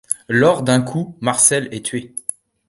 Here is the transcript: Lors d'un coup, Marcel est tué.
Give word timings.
Lors 0.29 0.63
d'un 0.63 0.81
coup, 0.81 1.15
Marcel 1.21 1.67
est 1.71 1.85
tué. 1.85 2.15